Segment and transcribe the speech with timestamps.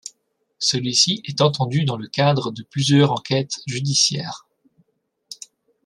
[0.57, 4.47] Celui-ci est entendu dans le cadre de plusieurs enquêtes judiciaires.